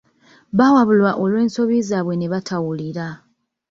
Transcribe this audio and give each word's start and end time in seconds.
Bawabulwa 0.57 1.11
olw'ensobi 1.23 1.77
zaabwe 1.89 2.13
ne 2.17 2.27
batawulira. 2.33 3.07